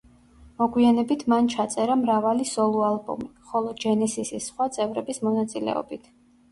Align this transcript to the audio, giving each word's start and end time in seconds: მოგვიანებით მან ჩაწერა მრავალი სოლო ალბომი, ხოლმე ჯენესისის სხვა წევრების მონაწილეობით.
მოგვიანებით 0.61 1.25
მან 1.33 1.49
ჩაწერა 1.55 1.97
მრავალი 2.01 2.47
სოლო 2.55 2.81
ალბომი, 2.89 3.31
ხოლმე 3.53 3.77
ჯენესისის 3.87 4.51
სხვა 4.53 4.71
წევრების 4.79 5.25
მონაწილეობით. 5.29 6.15